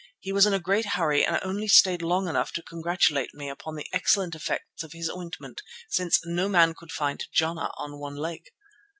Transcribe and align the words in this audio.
He 0.19 0.31
was 0.33 0.47
in 0.47 0.53
a 0.55 0.59
great 0.59 0.87
hurry 0.97 1.23
and 1.23 1.37
only 1.43 1.67
stayed 1.67 2.01
long 2.01 2.27
enough 2.27 2.51
to 2.53 2.63
congratulate 2.63 3.35
me 3.35 3.49
upon 3.49 3.75
the 3.75 3.85
excellent 3.93 4.33
effects 4.33 4.81
of 4.81 4.93
his 4.93 5.11
ointment, 5.11 5.61
since 5.91 6.19
"no 6.25 6.49
man 6.49 6.73
could 6.73 6.91
fight 6.91 7.27
Jana 7.31 7.69
on 7.77 7.99
one 7.99 8.15
leg." 8.15 8.47